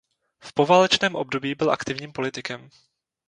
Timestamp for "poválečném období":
0.53-1.55